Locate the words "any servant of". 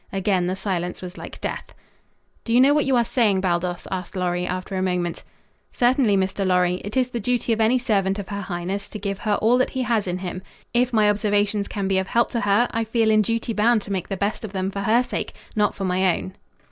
7.61-8.29